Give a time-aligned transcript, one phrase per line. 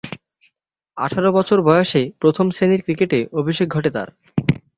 [0.97, 4.07] আঠারো বছর বয়সে প্রথম-শ্রেণীর ক্রিকেটে অভিষেক ঘটে তার।